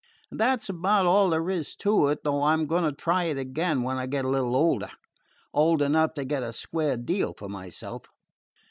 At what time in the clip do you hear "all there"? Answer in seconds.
1.05-1.47